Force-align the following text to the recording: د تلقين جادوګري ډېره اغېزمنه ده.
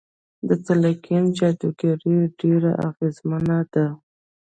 د 0.47 0.49
تلقين 0.65 1.23
جادوګري 1.37 2.13
ډېره 2.39 2.71
اغېزمنه 2.87 3.57
ده. 3.73 3.85